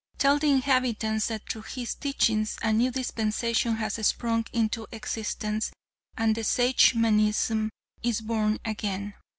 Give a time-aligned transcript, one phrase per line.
[0.17, 5.69] Tell the inhabitants that through his teachings a new dispensation has sprung into existence,
[6.17, 7.69] and that Sagemanism
[8.01, 9.13] is born again.